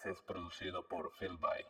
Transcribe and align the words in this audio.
podcast 0.00 0.06
es 0.06 0.22
producido 0.26 0.86
por 0.88 1.10
Phil 1.18 1.36
By. 1.40 1.64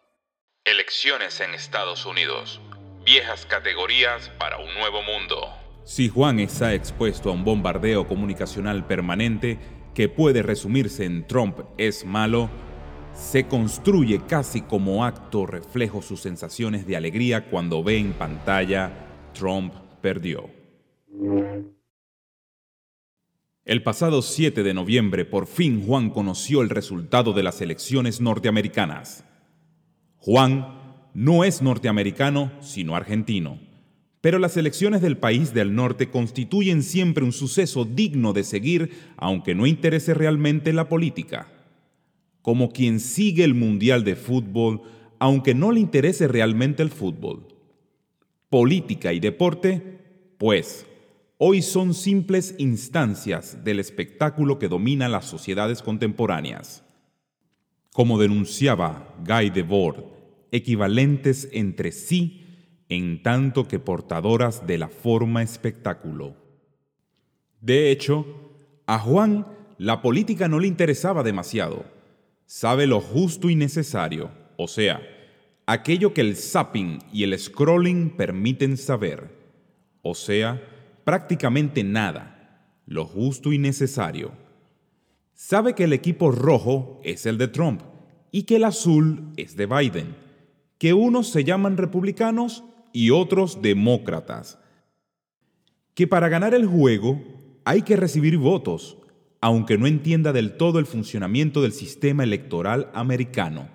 Elecciones 0.64 1.40
en 1.40 1.54
Estados 1.54 2.06
Unidos. 2.06 2.60
Viejas 3.04 3.46
categorías 3.46 4.30
para 4.38 4.58
un 4.58 4.72
nuevo 4.74 5.02
mundo. 5.02 5.48
Si 5.84 6.08
Juan 6.08 6.40
está 6.40 6.74
expuesto 6.74 7.30
a 7.30 7.32
un 7.32 7.44
bombardeo 7.44 8.06
comunicacional 8.06 8.86
permanente 8.86 9.58
que 9.94 10.08
puede 10.08 10.42
resumirse 10.42 11.04
en 11.04 11.26
Trump 11.26 11.60
es 11.78 12.04
malo, 12.04 12.50
se 13.14 13.46
construye 13.46 14.20
casi 14.26 14.62
como 14.62 15.04
acto 15.04 15.46
reflejo 15.46 16.02
sus 16.02 16.20
sensaciones 16.20 16.86
de 16.86 16.96
alegría 16.96 17.50
cuando 17.50 17.82
ve 17.82 17.98
en 17.98 18.12
pantalla 18.12 18.92
Trump 19.32 19.74
perdió. 20.00 20.48
El 23.66 23.82
pasado 23.82 24.22
7 24.22 24.62
de 24.62 24.72
noviembre 24.72 25.26
por 25.26 25.46
fin 25.46 25.84
Juan 25.84 26.08
conoció 26.08 26.62
el 26.62 26.70
resultado 26.70 27.34
de 27.34 27.42
las 27.42 27.60
elecciones 27.60 28.18
norteamericanas. 28.20 29.24
Juan 30.16 30.78
no 31.12 31.44
es 31.44 31.60
norteamericano, 31.60 32.52
sino 32.60 32.96
argentino. 32.96 33.58
Pero 34.22 34.38
las 34.38 34.56
elecciones 34.56 35.02
del 35.02 35.18
país 35.18 35.52
del 35.52 35.74
norte 35.74 36.08
constituyen 36.08 36.82
siempre 36.82 37.22
un 37.22 37.32
suceso 37.32 37.84
digno 37.84 38.32
de 38.32 38.44
seguir, 38.44 38.92
aunque 39.18 39.54
no 39.54 39.66
interese 39.66 40.14
realmente 40.14 40.72
la 40.72 40.88
política. 40.88 41.48
Como 42.40 42.70
quien 42.70 42.98
sigue 42.98 43.44
el 43.44 43.54
Mundial 43.54 44.04
de 44.04 44.16
Fútbol, 44.16 44.82
aunque 45.18 45.54
no 45.54 45.70
le 45.70 45.80
interese 45.80 46.28
realmente 46.28 46.82
el 46.82 46.90
fútbol. 46.90 47.46
Política 48.48 49.12
y 49.12 49.20
deporte, 49.20 49.98
pues, 50.38 50.86
hoy 51.42 51.62
son 51.62 51.94
simples 51.94 52.54
instancias 52.58 53.64
del 53.64 53.80
espectáculo 53.80 54.58
que 54.58 54.68
domina 54.68 55.08
las 55.08 55.24
sociedades 55.24 55.80
contemporáneas. 55.80 56.84
Como 57.94 58.18
denunciaba 58.18 59.14
Guy 59.26 59.48
Debord, 59.48 60.04
equivalentes 60.52 61.48
entre 61.52 61.92
sí 61.92 62.84
en 62.90 63.22
tanto 63.22 63.66
que 63.66 63.78
portadoras 63.78 64.66
de 64.66 64.76
la 64.76 64.88
forma 64.88 65.42
espectáculo. 65.42 66.36
De 67.62 67.90
hecho, 67.90 68.26
a 68.84 68.98
Juan 68.98 69.46
la 69.78 70.02
política 70.02 70.46
no 70.46 70.60
le 70.60 70.68
interesaba 70.68 71.22
demasiado. 71.22 71.86
Sabe 72.44 72.86
lo 72.86 73.00
justo 73.00 73.48
y 73.48 73.56
necesario, 73.56 74.30
o 74.58 74.68
sea, 74.68 75.00
aquello 75.64 76.12
que 76.12 76.20
el 76.20 76.36
zapping 76.36 76.98
y 77.10 77.22
el 77.22 77.38
scrolling 77.38 78.10
permiten 78.10 78.76
saber, 78.76 79.30
o 80.02 80.14
sea, 80.14 80.62
prácticamente 81.10 81.82
nada, 81.82 82.78
lo 82.86 83.04
justo 83.04 83.52
y 83.52 83.58
necesario. 83.58 84.30
Sabe 85.34 85.74
que 85.74 85.82
el 85.82 85.92
equipo 85.92 86.30
rojo 86.30 87.00
es 87.02 87.26
el 87.26 87.36
de 87.36 87.48
Trump 87.48 87.82
y 88.30 88.44
que 88.44 88.54
el 88.54 88.62
azul 88.62 89.32
es 89.36 89.56
de 89.56 89.66
Biden, 89.66 90.14
que 90.78 90.94
unos 90.94 91.28
se 91.30 91.42
llaman 91.42 91.78
republicanos 91.78 92.62
y 92.92 93.10
otros 93.10 93.60
demócratas, 93.60 94.60
que 95.94 96.06
para 96.06 96.28
ganar 96.28 96.54
el 96.54 96.64
juego 96.64 97.20
hay 97.64 97.82
que 97.82 97.96
recibir 97.96 98.38
votos, 98.38 98.96
aunque 99.40 99.78
no 99.78 99.88
entienda 99.88 100.32
del 100.32 100.56
todo 100.56 100.78
el 100.78 100.86
funcionamiento 100.86 101.60
del 101.60 101.72
sistema 101.72 102.22
electoral 102.22 102.88
americano. 102.94 103.66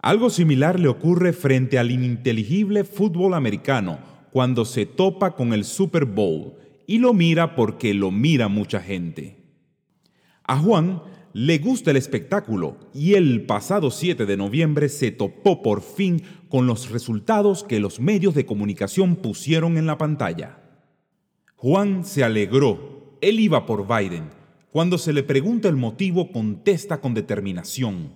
Algo 0.00 0.28
similar 0.28 0.78
le 0.78 0.88
ocurre 0.88 1.32
frente 1.32 1.78
al 1.78 1.90
ininteligible 1.90 2.84
fútbol 2.84 3.32
americano, 3.32 4.15
cuando 4.36 4.66
se 4.66 4.84
topa 4.84 5.34
con 5.34 5.54
el 5.54 5.64
Super 5.64 6.04
Bowl 6.04 6.58
y 6.86 6.98
lo 6.98 7.14
mira 7.14 7.56
porque 7.56 7.94
lo 7.94 8.10
mira 8.10 8.48
mucha 8.48 8.80
gente. 8.80 9.38
A 10.44 10.58
Juan 10.58 11.02
le 11.32 11.56
gusta 11.56 11.90
el 11.90 11.96
espectáculo 11.96 12.76
y 12.92 13.14
el 13.14 13.46
pasado 13.46 13.90
7 13.90 14.26
de 14.26 14.36
noviembre 14.36 14.90
se 14.90 15.10
topó 15.10 15.62
por 15.62 15.80
fin 15.80 16.22
con 16.50 16.66
los 16.66 16.90
resultados 16.90 17.64
que 17.64 17.80
los 17.80 17.98
medios 17.98 18.34
de 18.34 18.44
comunicación 18.44 19.16
pusieron 19.16 19.78
en 19.78 19.86
la 19.86 19.96
pantalla. 19.96 20.58
Juan 21.54 22.04
se 22.04 22.22
alegró, 22.22 23.16
él 23.22 23.40
iba 23.40 23.64
por 23.64 23.88
Biden. 23.88 24.28
Cuando 24.70 24.98
se 24.98 25.14
le 25.14 25.22
pregunta 25.22 25.68
el 25.68 25.76
motivo, 25.76 26.30
contesta 26.30 27.00
con 27.00 27.14
determinación. 27.14 28.12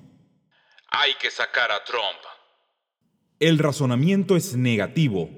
Hay 0.91 1.13
que 1.19 1.31
sacar 1.31 1.73
a 1.73 1.83
Trump. 1.83 2.21
El 3.39 3.59
razonamiento 3.59 4.37
es 4.37 4.55
negativo, 4.55 5.31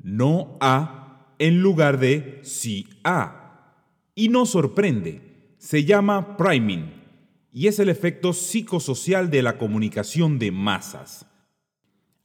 no 0.00 0.56
a 0.60 1.34
en 1.38 1.62
lugar 1.62 1.98
de 1.98 2.40
sí 2.42 2.88
a. 3.04 3.74
Y 4.14 4.28
no 4.28 4.46
sorprende, 4.46 5.54
se 5.58 5.84
llama 5.84 6.36
priming 6.36 6.98
y 7.52 7.66
es 7.66 7.78
el 7.78 7.88
efecto 7.88 8.32
psicosocial 8.32 9.30
de 9.30 9.42
la 9.42 9.58
comunicación 9.58 10.38
de 10.38 10.52
masas. 10.52 11.26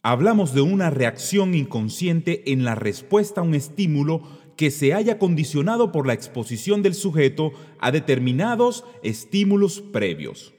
Hablamos 0.02 0.54
de 0.54 0.62
una 0.62 0.90
reacción 0.90 1.56
inconsciente 1.56 2.52
en 2.52 2.66
la 2.66 2.76
respuesta 2.76 3.42
a 3.42 3.44
un 3.44 3.56
estímulo 3.56 4.22
que 4.58 4.70
se 4.70 4.94
haya 4.94 5.18
condicionado 5.18 5.92
por 5.92 6.06
la 6.06 6.14
exposición 6.14 6.84
del 6.84 6.94
sujeto 6.94 7.54
a 7.80 7.92
determinados 7.92 8.84
estímulos 9.02 9.82
previos. 9.82 10.54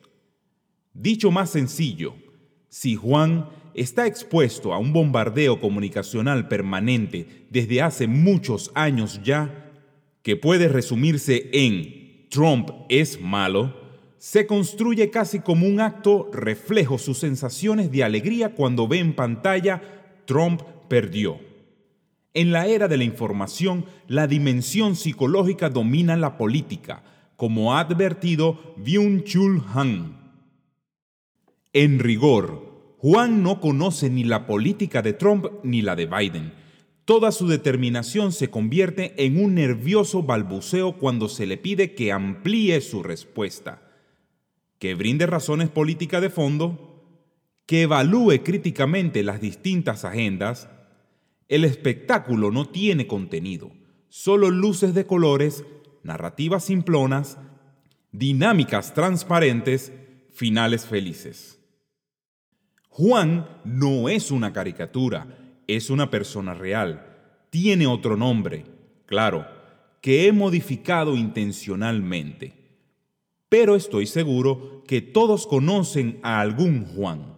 Dicho 0.95 1.31
más 1.31 1.51
sencillo, 1.51 2.15
si 2.69 2.97
Juan 2.97 3.51
está 3.75 4.07
expuesto 4.07 4.73
a 4.73 4.79
un 4.79 4.93
bombardeo 4.93 5.61
comunicacional 5.61 6.49
permanente 6.49 7.47
desde 7.51 7.83
hace 7.83 8.07
muchos 8.07 8.71
años 8.75 9.21
ya, 9.23 9.73
que 10.23 10.37
puede 10.37 10.69
resumirse 10.69 11.51
en 11.53 12.27
Trump 12.31 12.71
es 12.89 13.21
malo, 13.21 13.84
se 14.19 14.47
construye 14.47 15.11
casi 15.11 15.41
como 15.41 15.67
un 15.67 15.81
acto 15.81 16.31
reflejo 16.33 16.99
sus 16.99 17.19
sensaciones 17.19 17.93
de 17.93 18.05
alegría 18.05 18.55
cuando 18.55 18.89
ve 18.89 18.99
en 18.99 19.15
pantalla 19.15 19.83
Trump 20.25 20.63
perdió. 20.89 21.39
En 22.33 22.51
la 22.51 22.67
era 22.67 22.89
de 22.89 22.97
la 22.97 23.05
información, 23.05 23.84
la 24.09 24.27
dimensión 24.27 24.97
psicológica 24.97 25.69
domina 25.69 26.17
la 26.17 26.37
política, 26.37 27.05
como 27.37 27.75
ha 27.75 27.81
advertido 27.81 28.75
Byung-Chul 28.79 29.63
Han. 29.75 30.17
En 31.73 31.99
rigor, 31.99 32.74
Juan 33.06 33.42
no 33.42 33.60
conoce 33.60 34.09
ni 34.09 34.25
la 34.25 34.47
política 34.47 35.03
de 35.03 35.12
Trump 35.12 35.48
ni 35.62 35.82
la 35.82 35.94
de 35.94 36.06
Biden. 36.06 36.54
Toda 37.04 37.32
su 37.32 37.47
determinación 37.47 38.32
se 38.32 38.48
convierte 38.48 39.12
en 39.22 39.44
un 39.44 39.56
nervioso 39.56 40.22
balbuceo 40.22 40.97
cuando 40.97 41.28
se 41.28 41.44
le 41.44 41.59
pide 41.59 41.94
que 41.94 42.12
amplíe 42.12 42.81
su 42.81 43.03
respuesta, 43.03 43.82
que 44.78 44.94
brinde 44.94 45.26
razones 45.26 45.69
políticas 45.69 46.22
de 46.22 46.31
fondo, 46.31 47.04
que 47.66 47.82
evalúe 47.82 48.42
críticamente 48.42 49.22
las 49.22 49.38
distintas 49.38 50.06
agendas. 50.06 50.71
El 51.48 51.66
espectáculo 51.66 52.50
no 52.50 52.71
tiene 52.71 53.06
contenido, 53.06 53.71
solo 54.09 54.48
luces 54.48 54.94
de 54.94 55.04
colores, 55.04 55.62
narrativas 56.04 56.65
simplonas, 56.65 57.36
dinámicas 58.12 58.94
transparentes, 58.94 59.92
finales 60.32 60.86
felices. 60.86 61.60
Juan 62.97 63.49
no 63.65 64.09
es 64.09 64.31
una 64.31 64.53
caricatura, 64.53 65.27
es 65.66 65.91
una 65.91 66.12
persona 66.12 66.55
real. 66.55 67.05
Tiene 67.50 67.88
otro 67.88 68.16
nombre, 68.16 68.66
claro, 69.06 69.49
que 70.00 70.28
he 70.28 70.32
modificado 70.32 71.16
intencionalmente. 71.16 72.54
Pero 73.49 73.75
estoy 73.75 74.06
seguro 74.06 74.84
que 74.87 75.00
todos 75.00 75.49
conocen 75.49 76.21
a 76.22 76.41
algún 76.41 76.84
Juan. 76.84 77.37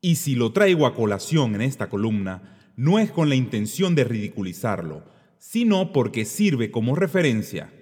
Y 0.00 0.14
si 0.14 0.36
lo 0.36 0.52
traigo 0.52 0.86
a 0.86 0.94
colación 0.94 1.56
en 1.56 1.62
esta 1.62 1.88
columna, 1.88 2.56
no 2.76 3.00
es 3.00 3.10
con 3.10 3.30
la 3.30 3.34
intención 3.34 3.96
de 3.96 4.04
ridiculizarlo, 4.04 5.02
sino 5.40 5.92
porque 5.92 6.24
sirve 6.24 6.70
como 6.70 6.94
referencia, 6.94 7.72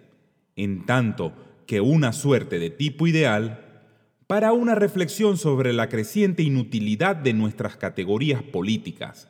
en 0.57 0.87
tanto 0.87 1.35
que 1.67 1.83
una 1.83 2.15
suerte 2.15 2.59
de 2.59 2.71
tipo 2.71 3.07
ideal 3.07 3.68
para 4.29 4.53
una 4.53 4.75
reflexión 4.75 5.39
sobre 5.39 5.73
la 5.73 5.89
creciente 5.89 6.43
inutilidad 6.43 7.17
de 7.17 7.33
nuestras 7.33 7.79
categorías 7.79 8.43
políticas 8.43 9.27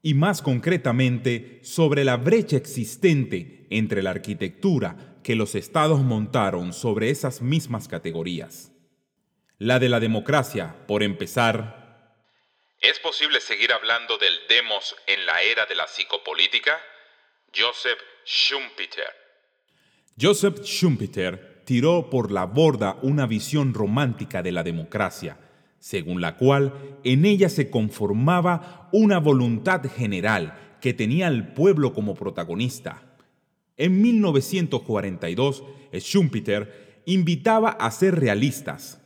y 0.00 0.14
más 0.14 0.42
concretamente 0.42 1.58
sobre 1.64 2.04
la 2.04 2.16
brecha 2.16 2.56
existente 2.56 3.66
entre 3.68 4.00
la 4.00 4.10
arquitectura 4.10 5.16
que 5.24 5.34
los 5.34 5.56
estados 5.56 6.00
montaron 6.02 6.72
sobre 6.72 7.10
esas 7.10 7.42
mismas 7.42 7.88
categorías. 7.88 8.70
La 9.58 9.80
de 9.80 9.88
la 9.88 9.98
democracia, 9.98 10.86
por 10.86 11.02
empezar. 11.02 12.14
¿Es 12.80 13.00
posible 13.00 13.40
seguir 13.40 13.72
hablando 13.72 14.18
del 14.18 14.34
demos 14.48 14.94
en 15.08 15.26
la 15.26 15.42
era 15.42 15.66
de 15.66 15.74
la 15.74 15.88
psicopolítica? 15.88 16.78
Joseph 17.52 17.98
Schumpeter. 18.24 19.12
Joseph 20.16 20.62
Schumpeter 20.62 21.47
tiró 21.68 22.08
por 22.08 22.32
la 22.32 22.46
borda 22.46 22.98
una 23.02 23.26
visión 23.26 23.74
romántica 23.74 24.42
de 24.42 24.52
la 24.52 24.62
democracia, 24.62 25.36
según 25.78 26.22
la 26.22 26.38
cual 26.38 26.72
en 27.04 27.26
ella 27.26 27.50
se 27.50 27.68
conformaba 27.68 28.88
una 28.90 29.18
voluntad 29.18 29.82
general 29.82 30.54
que 30.80 30.94
tenía 30.94 31.26
al 31.26 31.52
pueblo 31.52 31.92
como 31.92 32.14
protagonista. 32.14 33.02
En 33.76 34.00
1942, 34.00 35.62
Schumpeter 35.92 37.02
invitaba 37.04 37.68
a 37.68 37.90
ser 37.90 38.18
realistas. 38.18 39.02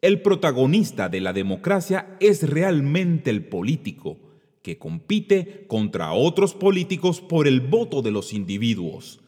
el 0.00 0.22
protagonista 0.22 1.08
de 1.08 1.20
la 1.20 1.32
democracia 1.32 2.16
es 2.20 2.48
realmente 2.48 3.30
el 3.30 3.44
político, 3.44 4.18
que 4.62 4.78
compite 4.78 5.64
contra 5.66 6.12
otros 6.12 6.54
políticos 6.54 7.20
por 7.20 7.48
el 7.48 7.60
voto 7.60 8.02
de 8.02 8.12
los 8.12 8.32
individuos. 8.32 9.23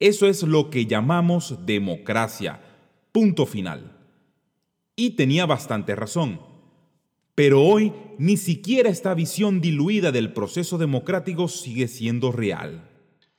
Eso 0.00 0.28
es 0.28 0.44
lo 0.44 0.70
que 0.70 0.86
llamamos 0.86 1.66
democracia. 1.66 2.60
Punto 3.10 3.46
final. 3.46 3.96
Y 4.94 5.16
tenía 5.16 5.44
bastante 5.44 5.96
razón. 5.96 6.40
Pero 7.34 7.62
hoy 7.62 7.92
ni 8.18 8.36
siquiera 8.36 8.90
esta 8.90 9.14
visión 9.14 9.60
diluida 9.60 10.12
del 10.12 10.32
proceso 10.32 10.78
democrático 10.78 11.48
sigue 11.48 11.88
siendo 11.88 12.30
real. 12.30 12.88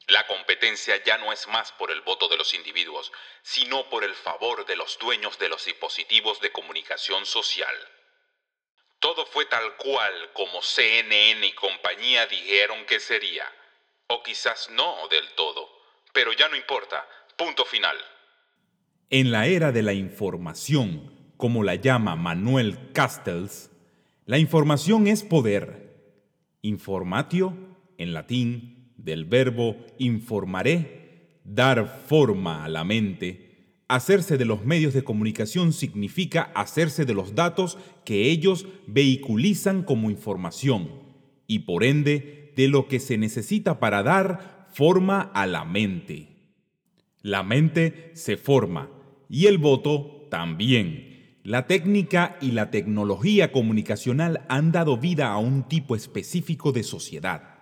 La 0.08 0.28
competencia 0.28 1.02
ya 1.06 1.18
no 1.18 1.32
es 1.32 1.48
más 1.48 1.72
por 1.74 1.92
el 1.92 2.02
voto 2.02 2.28
de 2.28 2.36
los 2.36 2.54
individuos, 2.54 3.12
sino 3.42 3.90
por 3.90 4.04
el 4.04 4.14
favor 4.16 4.66
de 4.66 4.76
los 4.76 4.98
dueños 5.00 5.40
de 5.40 5.48
los 5.48 5.66
dispositivos 5.66 6.42
de 6.42 6.52
comunicación 6.52 7.26
social. 7.26 7.76
Todo 9.00 9.26
fue 9.26 9.46
tal 9.46 9.78
cual 9.78 10.32
como 10.34 10.62
CNN 10.62 11.46
y 11.46 11.54
compañía 11.54 12.26
dijeron 12.28 12.86
que 12.86 13.00
sería. 13.00 13.46
O 14.08 14.24
quizás 14.24 14.70
no 14.72 15.08
del 15.10 15.30
todo. 15.36 15.79
Pero 16.20 16.34
ya 16.34 16.50
no 16.50 16.58
importa. 16.58 16.98
Punto 17.38 17.64
final. 17.64 17.96
En 19.10 19.32
la 19.32 19.48
era 19.48 19.72
de 19.72 19.82
la 19.82 19.94
información, 19.94 21.14
como 21.38 21.64
la 21.64 21.76
llama 21.76 22.18
Manuel 22.18 22.92
Castells, 22.92 23.72
la 24.26 24.38
información 24.38 25.08
es 25.08 25.24
poder. 25.24 26.18
Informatio, 26.62 27.56
en 27.98 28.12
latín, 28.12 28.92
del 28.98 29.24
verbo 29.24 29.78
informaré, 29.98 31.40
dar 31.46 31.88
forma 31.88 32.66
a 32.66 32.68
la 32.68 32.84
mente. 32.84 33.78
Hacerse 33.88 34.38
de 34.38 34.44
los 34.44 34.66
medios 34.66 34.94
de 34.94 35.06
comunicación 35.06 35.72
significa 35.72 36.52
hacerse 36.54 37.06
de 37.06 37.14
los 37.14 37.34
datos 37.34 37.78
que 38.04 38.30
ellos 38.30 38.68
vehiculizan 38.88 39.84
como 39.84 40.10
información 40.10 41.02
y 41.48 41.60
por 41.60 41.86
ende 41.86 42.52
de 42.58 42.68
lo 42.68 42.90
que 42.90 43.00
se 43.00 43.18
necesita 43.18 43.80
para 43.80 44.04
dar 44.04 44.59
forma 44.72 45.22
a 45.34 45.46
la 45.46 45.66
mente. 45.66 46.28
La 47.22 47.44
mente 47.44 48.12
se 48.14 48.38
forma 48.38 48.90
y 49.30 49.48
el 49.48 49.58
voto 49.58 50.28
también 50.30 51.10
la 51.50 51.66
técnica 51.66 52.38
y 52.42 52.52
la 52.52 52.70
tecnología 52.70 53.52
comunicacional 53.52 54.46
han 54.50 54.72
dado 54.72 54.98
vida 54.98 55.32
a 55.32 55.40
un 55.40 55.68
tipo 55.68 55.96
específico 55.96 56.72
de 56.74 56.84
sociedad, 56.84 57.56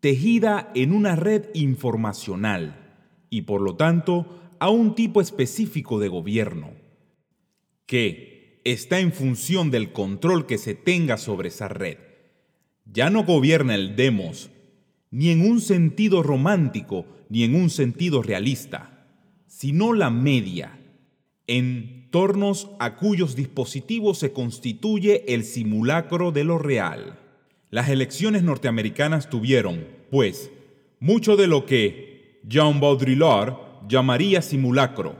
tejida 0.00 0.70
en 0.74 0.92
una 0.92 1.14
red 1.14 1.50
informacional 1.52 2.96
y 3.28 3.42
por 3.42 3.60
lo 3.60 3.76
tanto 3.76 4.40
a 4.60 4.70
un 4.70 4.94
tipo 4.94 5.20
específico 5.20 5.98
de 5.98 6.08
gobierno, 6.08 6.70
que 7.84 8.62
está 8.64 9.00
en 9.00 9.12
función 9.12 9.70
del 9.70 9.92
control 9.92 10.46
que 10.46 10.56
se 10.56 10.74
tenga 10.74 11.18
sobre 11.18 11.48
esa 11.48 11.68
red. 11.68 11.98
Ya 12.86 13.10
no 13.10 13.24
gobierna 13.24 13.74
el 13.74 13.94
demos, 13.94 14.48
ni 15.16 15.30
en 15.30 15.50
un 15.50 15.62
sentido 15.62 16.22
romántico, 16.22 17.06
ni 17.30 17.42
en 17.44 17.54
un 17.54 17.70
sentido 17.70 18.22
realista, 18.22 19.06
sino 19.46 19.94
la 19.94 20.10
media, 20.10 20.78
en 21.46 22.08
tornos 22.10 22.68
a 22.80 22.96
cuyos 22.96 23.34
dispositivos 23.34 24.18
se 24.18 24.32
constituye 24.32 25.24
el 25.32 25.44
simulacro 25.44 26.32
de 26.32 26.44
lo 26.44 26.58
real. 26.58 27.18
Las 27.70 27.88
elecciones 27.88 28.42
norteamericanas 28.42 29.30
tuvieron, 29.30 29.86
pues, 30.10 30.50
mucho 31.00 31.38
de 31.38 31.46
lo 31.46 31.64
que 31.64 32.42
Jean 32.46 32.78
Baudrillard 32.78 33.54
llamaría 33.88 34.42
simulacro. 34.42 35.16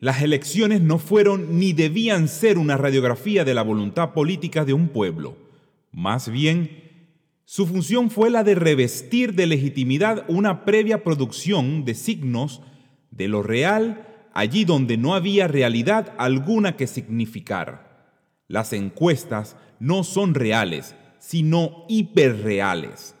Las 0.00 0.20
elecciones 0.20 0.82
no 0.82 0.98
fueron 0.98 1.58
ni 1.58 1.72
debían 1.72 2.28
ser 2.28 2.58
una 2.58 2.76
radiografía 2.76 3.42
de 3.42 3.54
la 3.54 3.62
voluntad 3.62 4.12
política 4.12 4.66
de 4.66 4.74
un 4.74 4.88
pueblo. 4.88 5.34
Más 5.92 6.28
bien, 6.28 6.85
su 7.48 7.64
función 7.64 8.10
fue 8.10 8.28
la 8.28 8.42
de 8.42 8.56
revestir 8.56 9.34
de 9.34 9.46
legitimidad 9.46 10.24
una 10.26 10.64
previa 10.64 11.04
producción 11.04 11.84
de 11.84 11.94
signos 11.94 12.60
de 13.12 13.28
lo 13.28 13.44
real 13.44 14.04
allí 14.34 14.64
donde 14.64 14.96
no 14.96 15.14
había 15.14 15.46
realidad 15.46 16.12
alguna 16.18 16.76
que 16.76 16.88
significar. 16.88 18.10
Las 18.48 18.72
encuestas 18.72 19.56
no 19.78 20.02
son 20.02 20.34
reales, 20.34 20.96
sino 21.20 21.84
hiperreales, 21.88 23.14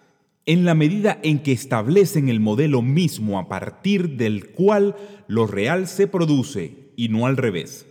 en 0.44 0.64
la 0.64 0.74
medida 0.74 1.20
en 1.22 1.38
que 1.38 1.52
establecen 1.52 2.28
el 2.28 2.40
modelo 2.40 2.82
mismo 2.82 3.38
a 3.38 3.48
partir 3.48 4.16
del 4.16 4.50
cual 4.50 4.96
lo 5.28 5.46
real 5.46 5.86
se 5.86 6.08
produce 6.08 6.92
y 6.96 7.10
no 7.10 7.26
al 7.26 7.36
revés. 7.36 7.86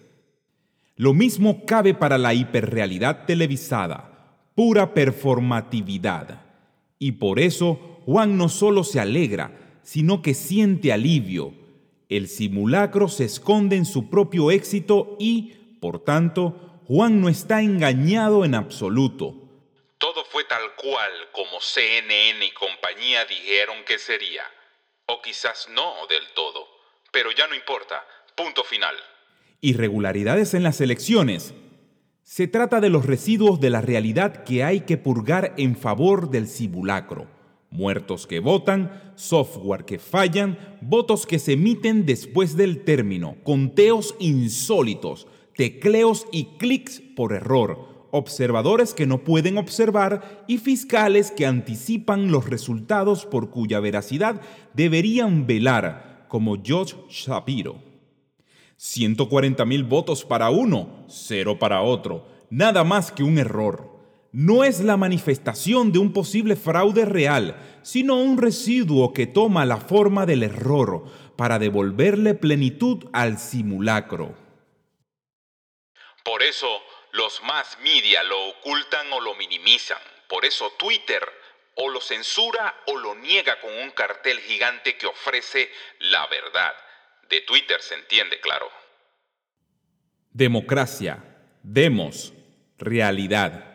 Lo 0.97 1.13
mismo 1.13 1.65
cabe 1.65 1.93
para 1.93 2.17
la 2.17 2.33
hiperrealidad 2.33 3.25
televisada, 3.25 4.14
pura 4.55 4.93
performatividad. 4.93 6.41
Y 6.97 7.13
por 7.13 7.39
eso 7.39 8.01
Juan 8.05 8.37
no 8.37 8.49
solo 8.49 8.83
se 8.83 8.99
alegra, 8.99 9.79
sino 9.83 10.21
que 10.21 10.33
siente 10.33 10.91
alivio, 10.91 11.53
el 12.09 12.27
simulacro 12.27 13.07
se 13.07 13.25
esconde 13.25 13.75
en 13.75 13.85
su 13.85 14.09
propio 14.09 14.51
éxito 14.51 15.15
y, 15.19 15.77
por 15.81 16.03
tanto, 16.03 16.81
Juan 16.87 17.19
no 17.19 17.29
está 17.29 17.61
engañado 17.61 18.45
en 18.45 18.53
absoluto. 18.53 19.33
Todo 19.97 20.23
fue 20.25 20.43
tal 20.43 20.75
cual 20.75 21.11
como 21.31 21.59
CNN 21.59 22.45
y 22.45 22.51
compañía 22.51 23.25
dijeron 23.25 23.77
que 23.85 23.97
sería. 23.97 24.43
O 25.07 25.21
quizás 25.21 25.67
no 25.73 26.05
del 26.07 26.23
todo. 26.35 26.67
Pero 27.11 27.31
ya 27.31 27.47
no 27.47 27.55
importa. 27.55 28.05
Punto 28.35 28.63
final. 28.63 28.95
Irregularidades 29.61 30.53
en 30.53 30.63
las 30.63 30.81
elecciones. 30.81 31.53
Se 32.27 32.48
trata 32.48 32.81
de 32.81 32.89
los 32.89 33.06
residuos 33.06 33.62
de 33.62 33.69
la 33.69 33.81
realidad 33.81 34.44
que 34.44 34.63
hay 34.63 34.81
que 34.81 34.98
purgar 34.98 35.54
en 35.57 35.77
favor 35.77 36.30
del 36.30 36.48
simulacro 36.48 37.27
muertos 37.75 38.25
que 38.25 38.39
votan, 38.39 39.13
software 39.16 39.86
que 39.86 40.00
fallan, 40.00 40.57
votos 40.81 41.25
que 41.25 41.39
se 41.39 41.54
emiten 41.54 42.06
después 42.06 42.56
del 42.57 42.83
término, 42.83 43.36
conteos 43.44 44.16
insólitos, 44.19 45.27
tecleos 45.56 46.25
y 46.31 46.45
clics 46.57 47.01
por 47.16 47.33
error, 47.33 48.07
observadores 48.12 48.94
que 48.94 49.06
no 49.06 49.24
pueden 49.24 49.57
observar 49.57 50.45
y 50.48 50.57
fiscales 50.57 51.31
que 51.31 51.45
anticipan 51.45 52.31
los 52.31 52.50
resultados 52.50 53.25
por 53.25 53.50
cuya 53.50 53.80
veracidad 53.80 54.42
deberían 54.74 55.45
velar, 55.45 56.25
como 56.27 56.57
George 56.63 56.95
Shapiro. 57.10 57.94
140 58.77 59.66
mil 59.66 59.83
votos 59.83 60.25
para 60.25 60.50
uno, 60.50 61.06
cero 61.07 61.57
para 61.60 61.81
otro, 61.81 62.27
nada 62.50 62.84
más 62.84 63.12
que 63.12 63.24
un 63.24 63.38
error 63.38 63.96
no 64.36 64.65
es 64.65 64.82
la 64.82 64.98
manifestación 64.98 65.94
de 65.94 66.00
un 66.00 66.12
posible 66.12 66.58
fraude 66.58 67.05
real, 67.05 67.79
sino 67.84 68.15
un 68.15 68.38
residuo 68.38 69.13
que 69.13 69.27
toma 69.27 69.63
la 69.63 69.77
forma 69.77 70.25
del 70.25 70.44
error 70.44 71.05
para 71.38 71.58
devolverle 71.58 72.34
plenitud 72.34 73.05
al 73.13 73.39
simulacro. 73.39 74.36
Por 76.25 76.44
eso 76.44 76.67
los 77.13 77.41
más 77.44 77.77
media 77.79 78.24
lo 78.24 78.50
ocultan 78.50 79.08
o 79.13 79.22
lo 79.22 79.36
minimizan. 79.36 80.01
Por 80.27 80.44
eso 80.44 80.70
Twitter 80.77 81.24
o 81.75 81.88
lo 81.88 82.01
censura 82.01 82.75
o 82.88 82.98
lo 82.98 83.15
niega 83.15 83.62
con 83.62 83.72
un 83.72 83.91
cartel 83.91 84.41
gigante 84.41 84.98
que 84.98 85.08
ofrece 85.08 85.72
la 86.00 86.27
verdad. 86.27 86.74
De 87.29 87.41
Twitter 87.41 87.77
se 87.79 87.96
entiende, 87.96 88.39
claro. 88.41 88.67
Democracia, 90.32 91.24
demos, 91.63 92.34
realidad. 92.77 93.74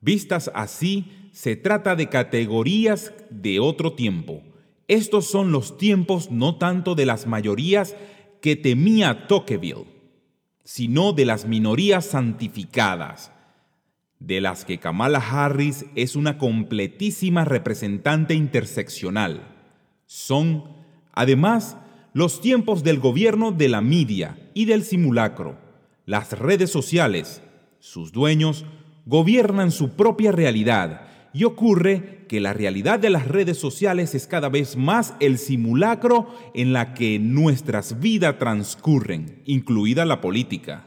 Vistas 0.00 0.50
así, 0.54 1.30
se 1.32 1.56
trata 1.56 1.96
de 1.96 2.08
categorías 2.08 3.12
de 3.30 3.58
otro 3.58 3.94
tiempo. 3.94 4.42
Estos 4.86 5.26
son 5.26 5.50
los 5.50 5.78
tiempos 5.78 6.30
no 6.30 6.56
tanto 6.58 6.94
de 6.94 7.06
las 7.06 7.26
mayorías 7.26 7.96
que 8.40 8.54
temía 8.54 9.26
Tocqueville, 9.26 9.86
sino 10.62 11.12
de 11.12 11.24
las 11.24 11.46
minorías 11.46 12.04
santificadas, 12.04 13.32
de 14.18 14.40
las 14.40 14.64
que 14.64 14.78
Kamala 14.78 15.18
Harris 15.18 15.86
es 15.94 16.16
una 16.16 16.38
completísima 16.38 17.44
representante 17.44 18.34
interseccional. 18.34 19.54
Son, 20.06 20.76
además, 21.12 21.78
los 22.14 22.40
tiempos 22.40 22.84
del 22.84 23.00
gobierno 23.00 23.50
de 23.50 23.68
la 23.68 23.80
media 23.80 24.38
y 24.54 24.66
del 24.66 24.84
simulacro, 24.84 25.58
las 26.06 26.38
redes 26.38 26.70
sociales, 26.70 27.42
sus 27.80 28.12
dueños, 28.12 28.64
gobiernan 29.04 29.72
su 29.72 29.96
propia 29.96 30.30
realidad 30.30 31.08
y 31.32 31.42
ocurre 31.42 32.24
que 32.28 32.38
la 32.40 32.52
realidad 32.52 33.00
de 33.00 33.10
las 33.10 33.26
redes 33.26 33.58
sociales 33.58 34.14
es 34.14 34.28
cada 34.28 34.48
vez 34.48 34.76
más 34.76 35.14
el 35.18 35.38
simulacro 35.38 36.28
en 36.54 36.72
la 36.72 36.94
que 36.94 37.18
nuestras 37.18 37.98
vidas 37.98 38.38
transcurren, 38.38 39.42
incluida 39.44 40.04
la 40.04 40.20
política. 40.20 40.86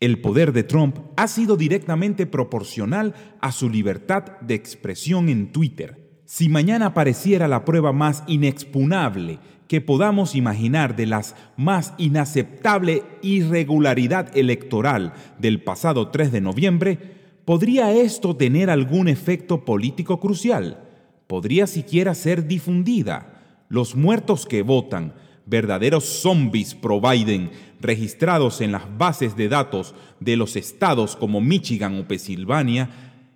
El 0.00 0.20
poder 0.20 0.52
de 0.52 0.64
Trump 0.64 0.96
ha 1.16 1.28
sido 1.28 1.56
directamente 1.56 2.26
proporcional 2.26 3.14
a 3.40 3.52
su 3.52 3.70
libertad 3.70 4.40
de 4.40 4.54
expresión 4.54 5.28
en 5.28 5.52
Twitter. 5.52 6.22
Si 6.24 6.48
mañana 6.48 6.86
apareciera 6.86 7.46
la 7.46 7.64
prueba 7.64 7.92
más 7.92 8.24
inexpugnable 8.26 9.38
que 9.70 9.80
podamos 9.80 10.34
imaginar 10.34 10.96
de 10.96 11.06
la 11.06 11.22
más 11.56 11.94
inaceptable 11.96 13.04
irregularidad 13.22 14.36
electoral 14.36 15.14
del 15.38 15.62
pasado 15.62 16.08
3 16.08 16.32
de 16.32 16.40
noviembre, 16.40 16.98
¿podría 17.44 17.92
esto 17.92 18.34
tener 18.34 18.68
algún 18.68 19.06
efecto 19.06 19.64
político 19.64 20.18
crucial? 20.18 20.88
¿Podría 21.28 21.68
siquiera 21.68 22.16
ser 22.16 22.48
difundida? 22.48 23.64
Los 23.68 23.94
muertos 23.94 24.44
que 24.44 24.62
votan, 24.62 25.14
verdaderos 25.46 26.02
zombies 26.04 26.74
pro 26.74 27.00
Biden, 27.00 27.52
registrados 27.78 28.60
en 28.62 28.72
las 28.72 28.98
bases 28.98 29.36
de 29.36 29.48
datos 29.48 29.94
de 30.18 30.36
los 30.36 30.56
estados 30.56 31.14
como 31.14 31.40
Michigan 31.40 31.96
o 31.96 32.08
Pensilvania, 32.08 32.90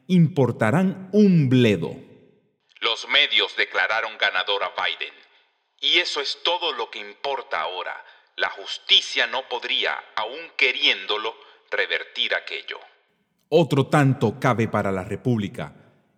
importarán 0.09 1.11
un 1.13 1.49
bledo. 1.49 1.95
Los 2.81 3.07
medios 3.09 3.55
declararon 3.57 4.11
ganador 4.19 4.65
a 4.65 4.71
Biden 4.83 5.24
y 5.85 5.99
eso 5.99 6.23
es 6.23 6.39
todo 6.43 6.73
lo 6.73 6.91
que 6.91 6.99
importa 6.99 7.61
ahora. 7.61 7.93
La 8.37 8.49
justicia 8.49 9.27
no 9.27 9.43
podría, 9.51 9.93
aun 10.17 10.51
queriéndolo, 10.57 11.35
revertir 11.71 12.35
aquello. 12.35 12.79
Otro 13.51 13.89
tanto 13.89 14.41
cabe 14.41 14.67
para 14.67 14.91
la 14.91 15.05
República, 15.05 15.75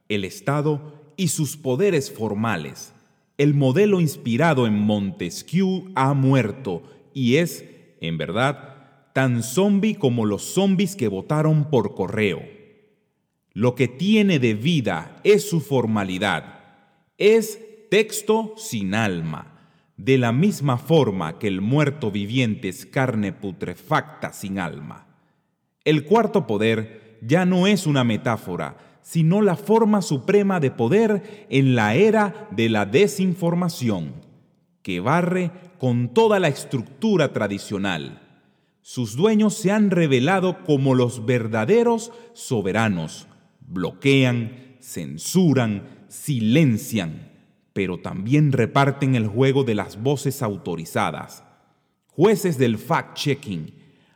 el 0.09 0.25
Estado 0.25 1.13
y 1.17 1.29
sus 1.29 1.57
poderes 1.57 2.13
formales. 2.13 2.95
El 3.39 3.55
modelo 3.55 4.01
inspirado 4.01 4.69
en 4.69 4.75
Montesquieu 4.75 5.91
ha 5.97 6.15
muerto 6.15 6.85
y 7.13 7.39
es, 7.39 7.65
en 8.01 8.19
verdad, 8.19 9.11
tan 9.15 9.43
zombie 9.43 9.97
como 9.97 10.27
los 10.27 10.43
zombies 10.43 10.95
que 10.95 11.09
votaron 11.09 11.71
por 11.71 11.95
correo. 11.97 12.41
Lo 13.53 13.75
que 13.75 13.89
tiene 13.89 14.39
de 14.39 14.55
vida 14.55 15.21
es 15.25 15.49
su 15.49 15.61
formalidad. 15.61 16.61
Es 17.19 17.59
texto 17.91 18.55
sin 18.57 18.95
alma 18.95 19.55
de 19.97 20.19
la 20.19 20.33
misma 20.33 20.77
forma 20.77 21.39
que 21.39 21.49
el 21.49 21.61
muerto 21.61 22.11
viviente 22.11 22.69
es 22.69 22.85
carne 22.85 23.33
putrefacta 23.33 24.33
sin 24.33 24.59
alma. 24.59 25.07
El 25.85 26.05
cuarto 26.05 26.47
poder 26.47 27.19
ya 27.23 27.47
no 27.47 27.67
es 27.67 27.87
una 27.87 28.05
metáfora, 28.05 28.77
sino 29.03 29.41
la 29.41 29.57
forma 29.57 30.03
suprema 30.03 30.61
de 30.61 30.71
poder 30.71 31.47
en 31.49 31.75
la 31.75 31.95
era 31.95 32.49
de 32.51 32.69
la 32.69 32.85
desinformación, 32.85 34.15
que 34.83 35.01
barre 35.01 35.51
con 35.79 36.13
toda 36.13 36.41
la 36.41 36.49
estructura 36.49 37.33
tradicional. 37.33 38.23
Sus 38.83 39.17
dueños 39.17 39.55
se 39.55 39.73
han 39.73 39.91
revelado 39.91 40.65
como 40.65 40.95
los 40.95 41.25
verdaderos 41.25 42.13
soberanos. 42.35 43.27
Bloquean, 43.61 44.77
censuran, 44.81 46.07
silencian 46.09 47.36
pero 47.77 47.99
también 47.99 48.53
reparten 48.53 49.17
el 49.17 49.27
juego 49.27 49.63
de 49.63 49.75
las 49.75 50.03
voces 50.03 50.43
autorizadas. 50.43 51.45
Jueces 52.07 52.57
del 52.57 52.79
fact-checking, 52.79 53.75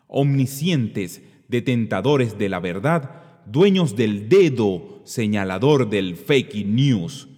omniscientes, 0.08 1.20
detentadores 1.46 2.38
de 2.38 2.48
la 2.48 2.58
verdad, 2.58 3.20
dueños 3.44 3.96
del 3.96 4.30
dedo 4.30 5.02
señalador 5.04 5.90
del 5.90 6.16
fake 6.16 6.64
news, 6.64 7.28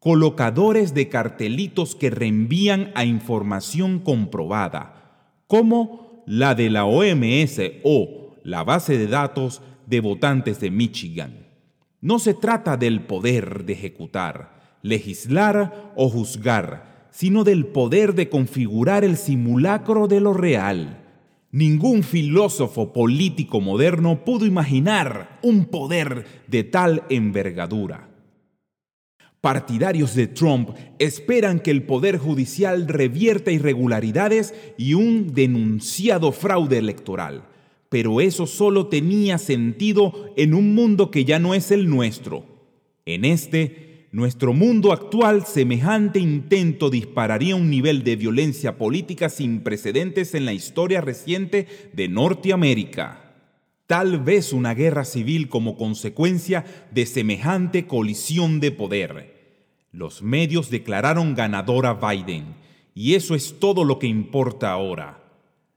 colocadores 0.00 0.94
de 0.94 1.08
cartelitos 1.08 1.94
que 1.94 2.10
reenvían 2.10 2.90
a 2.96 3.04
información 3.04 4.00
comprobada, 4.00 5.36
como 5.46 6.24
la 6.26 6.56
de 6.56 6.70
la 6.70 6.86
OMS 6.86 7.60
o 7.84 8.34
la 8.42 8.64
base 8.64 8.98
de 8.98 9.06
datos 9.06 9.62
de 9.86 10.00
votantes 10.00 10.58
de 10.58 10.72
Michigan. 10.72 11.46
No 12.00 12.18
se 12.18 12.34
trata 12.34 12.76
del 12.76 13.02
poder 13.02 13.64
de 13.64 13.74
ejecutar, 13.74 14.57
legislar 14.88 15.92
o 15.94 16.08
juzgar, 16.08 17.08
sino 17.10 17.44
del 17.44 17.66
poder 17.66 18.14
de 18.14 18.28
configurar 18.28 19.04
el 19.04 19.16
simulacro 19.16 20.08
de 20.08 20.20
lo 20.20 20.32
real. 20.32 21.04
Ningún 21.50 22.02
filósofo 22.02 22.92
político 22.92 23.60
moderno 23.60 24.24
pudo 24.24 24.44
imaginar 24.44 25.38
un 25.42 25.66
poder 25.66 26.26
de 26.46 26.64
tal 26.64 27.04
envergadura. 27.08 28.08
Partidarios 29.40 30.14
de 30.16 30.26
Trump 30.26 30.70
esperan 30.98 31.60
que 31.60 31.70
el 31.70 31.84
Poder 31.84 32.18
Judicial 32.18 32.88
revierta 32.88 33.52
irregularidades 33.52 34.52
y 34.76 34.94
un 34.94 35.32
denunciado 35.32 36.32
fraude 36.32 36.78
electoral, 36.78 37.44
pero 37.88 38.20
eso 38.20 38.46
solo 38.46 38.88
tenía 38.88 39.38
sentido 39.38 40.32
en 40.36 40.54
un 40.54 40.74
mundo 40.74 41.12
que 41.12 41.24
ya 41.24 41.38
no 41.38 41.54
es 41.54 41.70
el 41.70 41.88
nuestro. 41.88 42.44
En 43.06 43.24
este, 43.24 43.87
nuestro 44.10 44.54
mundo 44.54 44.92
actual, 44.92 45.44
semejante 45.44 46.18
intento 46.18 46.88
dispararía 46.88 47.56
un 47.56 47.68
nivel 47.68 48.04
de 48.04 48.16
violencia 48.16 48.78
política 48.78 49.28
sin 49.28 49.60
precedentes 49.60 50.34
en 50.34 50.46
la 50.46 50.54
historia 50.54 51.02
reciente 51.02 51.66
de 51.92 52.08
Norteamérica. 52.08 53.34
Tal 53.86 54.18
vez 54.20 54.54
una 54.54 54.72
guerra 54.72 55.04
civil 55.04 55.48
como 55.48 55.76
consecuencia 55.76 56.64
de 56.90 57.04
semejante 57.04 57.86
colisión 57.86 58.60
de 58.60 58.70
poder. 58.70 59.86
Los 59.92 60.22
medios 60.22 60.70
declararon 60.70 61.34
ganador 61.34 61.84
a 61.84 61.94
Biden 61.94 62.54
y 62.94 63.14
eso 63.14 63.34
es 63.34 63.58
todo 63.60 63.84
lo 63.84 63.98
que 63.98 64.06
importa 64.06 64.70
ahora. 64.70 65.22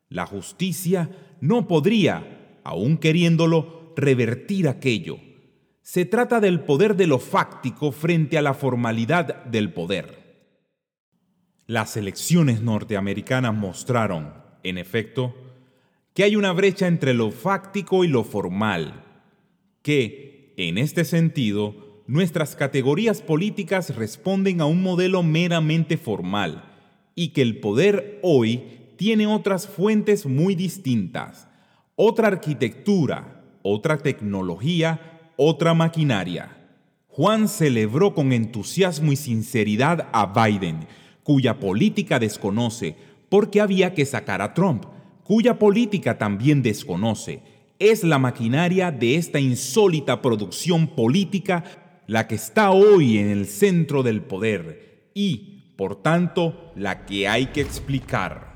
La 0.07 0.25
justicia 0.25 1.09
no 1.41 1.67
podría, 1.67 2.59
aun 2.63 2.97
queriéndolo, 2.97 3.93
revertir 3.97 4.69
aquello 4.69 5.30
se 5.81 6.05
trata 6.05 6.39
del 6.39 6.61
poder 6.61 6.95
de 6.95 7.07
lo 7.07 7.19
fáctico 7.19 7.91
frente 7.91 8.37
a 8.37 8.41
la 8.41 8.53
formalidad 8.53 9.43
del 9.45 9.73
poder. 9.73 10.21
Las 11.65 11.97
elecciones 11.97 12.61
norteamericanas 12.61 13.53
mostraron, 13.53 14.33
en 14.63 14.77
efecto, 14.77 15.35
que 16.13 16.23
hay 16.23 16.35
una 16.35 16.51
brecha 16.51 16.87
entre 16.87 17.13
lo 17.13 17.31
fáctico 17.31 18.03
y 18.03 18.07
lo 18.07 18.23
formal, 18.23 19.05
que, 19.81 20.53
en 20.57 20.77
este 20.77 21.05
sentido, 21.05 22.03
nuestras 22.07 22.55
categorías 22.55 23.21
políticas 23.21 23.95
responden 23.95 24.61
a 24.61 24.65
un 24.65 24.83
modelo 24.83 25.23
meramente 25.23 25.97
formal 25.97 26.65
y 27.15 27.29
que 27.29 27.41
el 27.41 27.59
poder 27.59 28.19
hoy 28.21 28.63
tiene 28.97 29.27
otras 29.27 29.67
fuentes 29.67 30.25
muy 30.25 30.53
distintas, 30.53 31.47
otra 31.95 32.27
arquitectura, 32.27 33.43
otra 33.63 33.97
tecnología 33.97 35.10
otra 35.43 35.73
maquinaria. 35.73 36.55
Juan 37.07 37.47
celebró 37.47 38.13
con 38.13 38.31
entusiasmo 38.31 39.11
y 39.11 39.15
sinceridad 39.15 40.07
a 40.13 40.27
Biden, 40.27 40.85
cuya 41.23 41.59
política 41.59 42.19
desconoce, 42.19 42.95
porque 43.27 43.59
había 43.59 43.95
que 43.95 44.05
sacar 44.05 44.43
a 44.43 44.53
Trump, 44.53 44.85
cuya 45.23 45.57
política 45.57 46.19
también 46.19 46.61
desconoce. 46.61 47.41
Es 47.79 48.03
la 48.03 48.19
maquinaria 48.19 48.91
de 48.91 49.15
esta 49.15 49.39
insólita 49.39 50.21
producción 50.21 50.85
política 50.85 51.63
la 52.05 52.27
que 52.27 52.35
está 52.35 52.69
hoy 52.69 53.17
en 53.17 53.31
el 53.31 53.47
centro 53.47 54.03
del 54.03 54.21
poder 54.21 55.09
y, 55.15 55.73
por 55.75 56.03
tanto, 56.03 56.71
la 56.75 57.07
que 57.07 57.27
hay 57.27 57.47
que 57.47 57.61
explicar. 57.61 58.50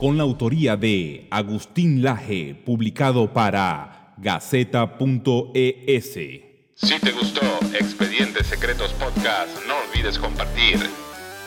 Con 0.00 0.16
la 0.16 0.22
autoría 0.22 0.78
de 0.78 1.28
Agustín 1.30 2.02
Laje, 2.02 2.54
publicado 2.54 3.34
para 3.34 4.14
Gaceta.es. 4.16 6.14
Si 6.14 6.98
te 7.00 7.12
gustó 7.12 7.42
Expedientes 7.74 8.46
Secretos 8.46 8.94
Podcast, 8.94 9.58
no 9.68 9.74
olvides 9.90 10.18
compartir. 10.18 10.78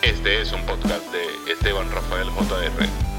Este 0.04 0.42
es 0.42 0.54
un 0.54 0.62
podcast 0.68 1.04
de 1.12 1.52
Esteban 1.52 1.90
Rafael 1.92 2.28
JR. 2.28 3.13